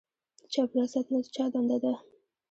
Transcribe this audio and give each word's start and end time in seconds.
د 0.41 0.43
چاپیریال 0.53 0.87
ساتنه 0.93 1.17
د 1.23 1.27
چا 1.35 1.45
دنده 1.53 1.77
ده؟ 1.83 1.93